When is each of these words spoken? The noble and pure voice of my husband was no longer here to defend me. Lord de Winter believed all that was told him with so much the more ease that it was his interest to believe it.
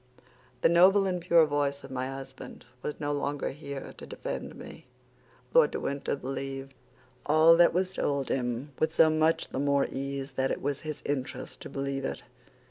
The 0.61 0.67
noble 0.67 1.05
and 1.05 1.21
pure 1.21 1.45
voice 1.45 1.83
of 1.83 1.91
my 1.91 2.07
husband 2.09 2.65
was 2.81 2.99
no 2.99 3.13
longer 3.13 3.49
here 3.51 3.93
to 3.99 4.07
defend 4.07 4.55
me. 4.55 4.87
Lord 5.53 5.69
de 5.69 5.79
Winter 5.79 6.15
believed 6.15 6.73
all 7.23 7.55
that 7.57 7.71
was 7.71 7.93
told 7.93 8.29
him 8.29 8.71
with 8.79 8.91
so 8.91 9.11
much 9.11 9.49
the 9.49 9.59
more 9.59 9.85
ease 9.91 10.31
that 10.31 10.49
it 10.49 10.59
was 10.63 10.81
his 10.81 11.03
interest 11.05 11.59
to 11.59 11.69
believe 11.69 12.03
it. 12.03 12.23